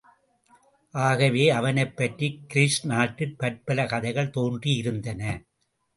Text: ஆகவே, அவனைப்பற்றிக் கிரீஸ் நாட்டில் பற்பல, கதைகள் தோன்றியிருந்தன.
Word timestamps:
ஆகவே, 0.93 1.49
அவனைப்பற்றிக் 1.49 2.39
கிரீஸ் 2.47 2.85
நாட்டில் 2.85 3.37
பற்பல, 3.37 3.85
கதைகள் 3.85 4.29
தோன்றியிருந்தன. 4.29 5.43